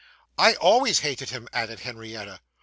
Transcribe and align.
'I 0.39 0.55
always 0.55 1.01
hated 1.01 1.29
him,' 1.29 1.47
added 1.53 1.81
Henrietta. 1.81 2.39